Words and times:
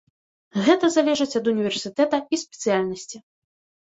Гэта 0.67 0.87
залежыць 0.95 1.37
ад 1.39 1.51
універсітэта 1.53 2.23
і 2.33 2.43
спецыяльнасці. 2.47 3.17